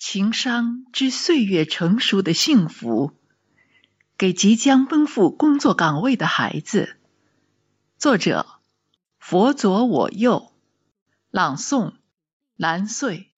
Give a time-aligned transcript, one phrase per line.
[0.00, 3.12] 情商之岁月成熟的幸福，
[4.16, 6.96] 给即将奔赴工作岗位的孩子。
[7.98, 8.46] 作者：
[9.18, 10.54] 佛左我右，
[11.30, 11.92] 朗诵：
[12.56, 13.29] 蓝穗。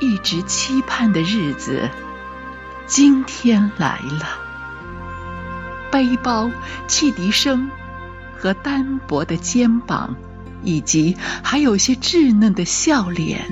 [0.00, 1.88] 一直期盼的日子，
[2.86, 4.40] 今天来了。
[5.90, 6.50] 背包、
[6.86, 7.70] 汽笛声
[8.36, 10.14] 和单薄的肩膀，
[10.62, 13.46] 以及还有些稚嫩的笑脸。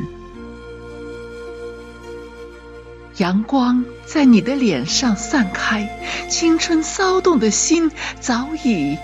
[3.17, 5.89] 阳光在你的脸上散开，
[6.29, 8.99] 青春骚动的心早已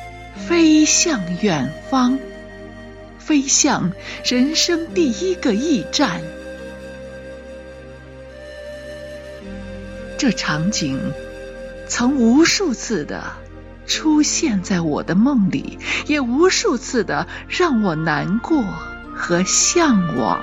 [0.49, 2.19] 飞向远方，
[3.19, 3.93] 飞向
[4.25, 6.21] 人生第一个驿站。
[10.21, 11.15] 这场景
[11.89, 13.33] 曾无数次的
[13.87, 18.63] 出现在我的梦里，也无数次的让我难过
[19.17, 20.43] 和向往。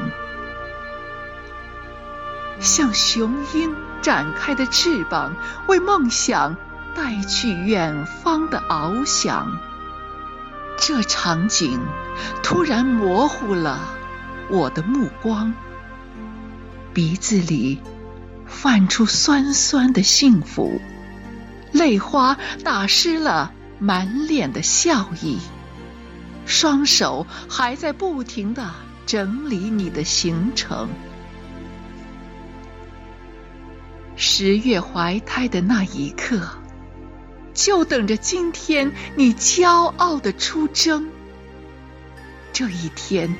[2.60, 5.36] 像雄鹰展开的翅膀，
[5.68, 6.58] 为梦想
[6.96, 9.60] 带去远方的翱翔。
[10.80, 11.80] 这场景
[12.42, 13.80] 突然模糊了
[14.50, 15.54] 我的目光，
[16.96, 17.80] 鼻子里。
[18.48, 20.82] 泛出酸酸的幸福，
[21.72, 25.38] 泪花打湿了满脸的笑意，
[26.46, 28.72] 双手还在不停的
[29.06, 30.90] 整理你的行程。
[34.16, 36.58] 十月怀胎的那一刻，
[37.54, 41.08] 就等着今天你骄傲的出征。
[42.52, 43.36] 这一天，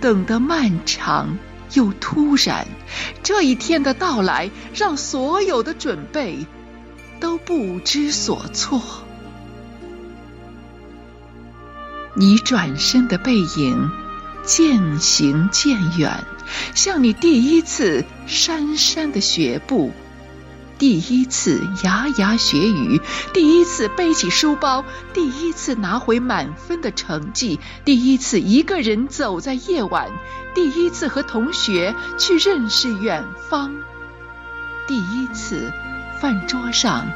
[0.00, 1.36] 等得漫长。
[1.74, 2.66] 又突然，
[3.22, 6.46] 这一天的到来，让所有的准备
[7.20, 8.82] 都不知所措。
[12.14, 13.90] 你转身的背影
[14.44, 16.24] 渐行渐远，
[16.74, 19.92] 像你第一次姗姗的学步。
[20.80, 23.02] 第一次牙牙学语，
[23.34, 24.82] 第一次背起书包，
[25.12, 30.10] 第一次拿回满分的成绩，第一次一个人走在夜晚，
[30.54, 33.72] 第一次和同学去认识远方，
[34.88, 35.70] 第一次
[36.18, 37.08] 饭桌上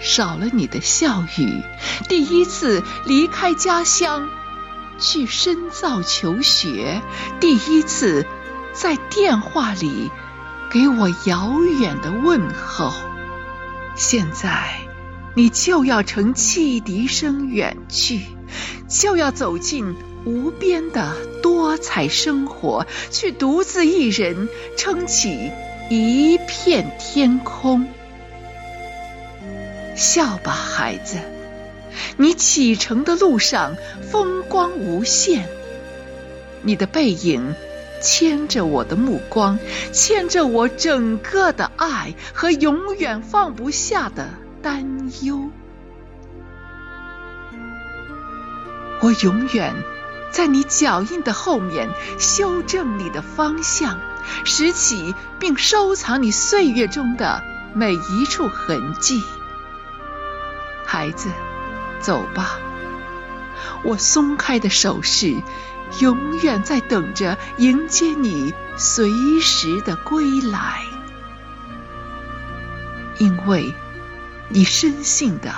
[0.00, 1.62] 少了你的笑语，
[2.08, 4.28] 第一次离开家乡
[4.98, 7.00] 去深造求学，
[7.38, 8.26] 第一次
[8.72, 10.10] 在电话里
[10.72, 12.92] 给我遥远的问候。
[13.94, 14.78] 现在，
[15.34, 18.20] 你就要乘汽笛声远去，
[18.88, 19.94] 就要走进
[20.24, 25.50] 无边的多彩生活，去独自一人撑起
[25.90, 27.86] 一片天空。
[29.94, 31.18] 笑吧，孩子，
[32.16, 33.76] 你启程的路上
[34.10, 35.46] 风光无限，
[36.62, 37.54] 你的背影。
[38.02, 39.58] 牵着我的目光，
[39.92, 44.28] 牵着我整个的爱和永远放不下的
[44.60, 45.48] 担忧。
[49.00, 49.74] 我永远
[50.30, 54.00] 在你脚印的后面修正你的方向，
[54.44, 57.42] 拾起并收藏你岁月中的
[57.74, 59.22] 每一处痕迹。
[60.84, 61.30] 孩子，
[62.00, 62.58] 走吧，
[63.82, 65.36] 我松开的手势。
[66.00, 70.82] 永远在等着迎接你随时的归来，
[73.18, 73.72] 因为
[74.48, 75.52] 你深信的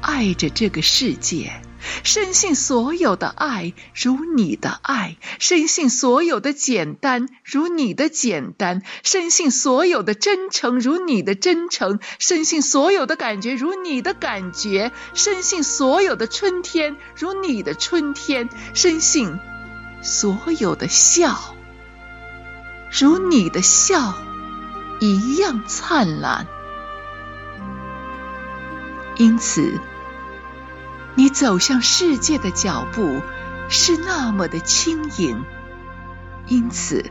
[0.00, 1.60] 爱着这个世界，
[2.02, 19.38] 深信所有的爱如你的爱，深信所有的简单如你的简单，深信所有的真诚如你的真诚，深信所有的感觉如你的感觉，深信所有的春天如你的春天，深信。
[20.00, 21.36] 所有的笑，
[22.90, 24.14] 如你的笑
[25.00, 26.46] 一样灿烂。
[29.16, 29.80] 因此，
[31.16, 33.20] 你走向世界的脚步
[33.68, 35.42] 是那么的轻盈；
[36.46, 37.10] 因此，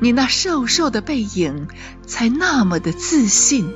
[0.00, 1.68] 你那瘦瘦的背影
[2.06, 3.74] 才那么的自信。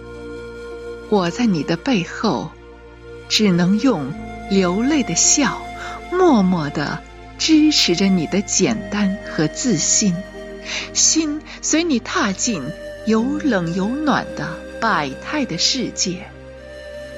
[1.10, 2.50] 我在你的背后，
[3.28, 4.12] 只能用
[4.50, 5.60] 流泪的笑，
[6.10, 7.02] 默默的。
[7.40, 10.14] 支持着你的简单和自信，
[10.92, 12.62] 心随你踏进
[13.06, 16.30] 有冷有暖的百态的世界。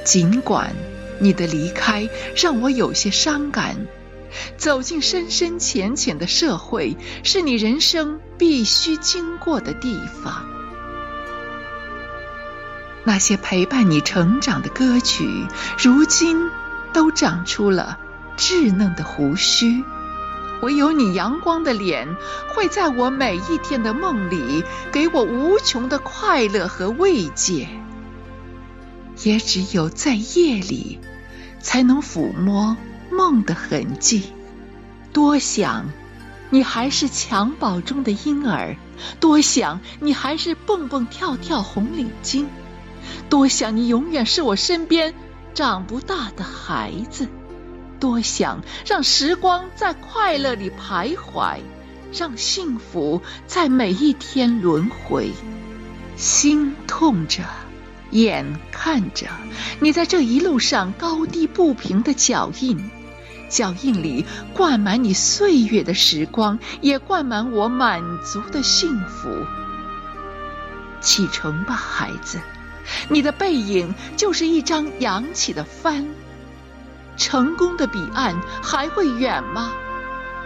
[0.05, 0.75] 尽管
[1.19, 3.89] 你的离开让我有些伤感，
[4.57, 10.47] 走进深深浅浅的社会，是你人生必须经过的地方。
[13.03, 16.49] 那些陪伴你成长的歌曲，如今
[16.93, 17.99] 都长出了
[18.37, 19.83] 稚嫩的胡须。
[20.63, 22.17] 唯有你阳光的脸，
[22.55, 24.63] 会在我每一天的梦里，
[24.93, 27.69] 给我无穷的快乐和慰藉。
[29.25, 31.01] 也只有在夜里，
[31.61, 32.77] 才能抚摸
[33.11, 34.23] 梦的痕迹。
[35.13, 35.87] 多想，
[36.51, 38.77] 你还是襁褓中的婴儿；
[39.19, 42.47] 多想，你还是蹦蹦跳跳红领巾；
[43.29, 45.13] 多想，你永远是我身边
[45.55, 47.29] 长不大的孩子。
[48.03, 51.59] 多想让时光在快乐里徘徊，
[52.13, 55.31] 让幸福在每一天轮回。
[56.17, 57.45] 心痛着，
[58.11, 59.29] 眼看着
[59.79, 62.91] 你在这一路上高低不平的脚印，
[63.49, 69.47] 脚印里灌满你岁月的时光，也灌满我满足的幸福。
[71.01, 72.41] 启程吧，孩子，
[73.09, 76.05] 你的背影就是一张扬起的帆。
[77.23, 79.71] 成功的彼岸还会远吗？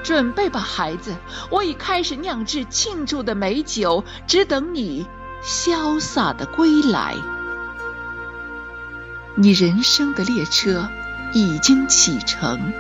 [0.02, 1.17] 准备吧，孩子，
[1.49, 5.06] 我已开始酿制庆祝的美酒，只等你
[5.43, 7.14] 潇洒的归来。
[9.37, 10.87] 你人生的列车
[11.32, 12.75] 已经启程，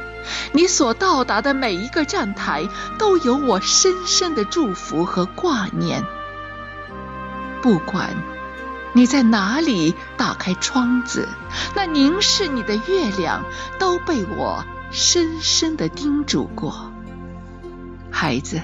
[0.52, 6.04] 你所到达的每一个站台都有我深深的祝福和挂念。
[7.62, 8.35] 不管。
[8.96, 11.28] 你在哪里打开窗子？
[11.74, 13.44] 那凝视你的月亮
[13.78, 16.90] 都被我深深的叮嘱过。
[18.10, 18.62] 孩子，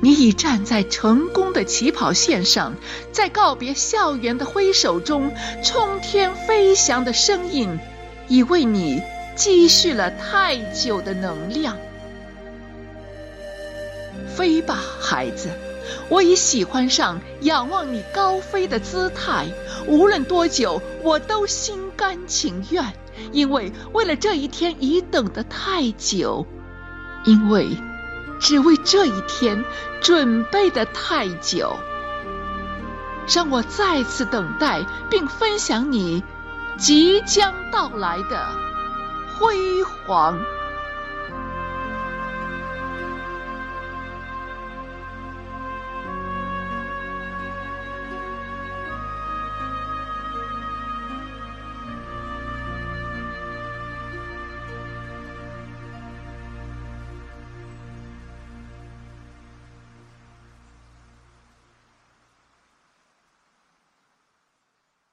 [0.00, 2.76] 你已站在成功的起跑线上，
[3.10, 5.34] 在告别校园的挥手中，
[5.64, 7.80] 冲天飞翔的声音
[8.28, 9.02] 已为你
[9.34, 11.76] 积蓄了太久的能量。
[14.36, 15.50] 飞吧，孩子。
[16.08, 19.46] 我已喜欢上仰望你高飞的姿态，
[19.86, 22.92] 无论多久，我都心甘情愿，
[23.32, 26.46] 因为为了这一天已等得太久，
[27.24, 27.76] 因为
[28.40, 29.64] 只为这一天
[30.00, 31.76] 准备的太久，
[33.34, 36.22] 让我再次等待并分享你
[36.76, 38.48] 即将到来的
[39.38, 40.38] 辉煌。